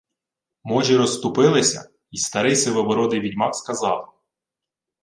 Можі 0.63 0.97
розступилися, 0.97 1.89
й 2.11 2.17
старий 2.17 2.55
сивобородий 2.55 3.19
відьмак 3.19 3.55
сказав: 3.55 4.13